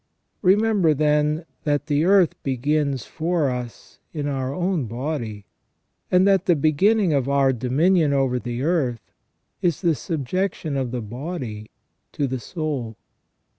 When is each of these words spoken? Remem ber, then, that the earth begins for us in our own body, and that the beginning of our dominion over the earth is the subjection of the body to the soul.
Remem 0.43 0.81
ber, 0.81 0.95
then, 0.95 1.45
that 1.63 1.85
the 1.85 2.05
earth 2.05 2.33
begins 2.41 3.05
for 3.05 3.51
us 3.51 3.99
in 4.13 4.25
our 4.27 4.51
own 4.51 4.85
body, 4.87 5.45
and 6.09 6.27
that 6.27 6.47
the 6.47 6.55
beginning 6.55 7.13
of 7.13 7.29
our 7.29 7.53
dominion 7.53 8.11
over 8.11 8.39
the 8.39 8.63
earth 8.63 9.13
is 9.61 9.81
the 9.81 9.93
subjection 9.93 10.75
of 10.75 10.89
the 10.89 11.03
body 11.03 11.69
to 12.13 12.25
the 12.25 12.39
soul. 12.39 12.97